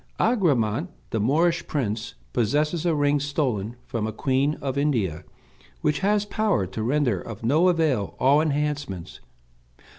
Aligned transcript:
"Agramant, 0.19 0.87
the 1.11 1.19
Moorish 1.19 1.67
prince, 1.67 2.15
possesses 2.33 2.87
a 2.87 2.95
ring 2.95 3.19
stolen 3.19 3.75
from 3.85 4.07
a 4.07 4.11
queen 4.11 4.55
of 4.59 4.75
India, 4.75 5.23
which 5.81 5.99
has 5.99 6.25
power 6.25 6.65
to 6.65 6.81
render 6.81 7.21
of 7.21 7.43
no 7.43 7.69
avail 7.69 8.15
all 8.19 8.41
enchantments. 8.41 9.19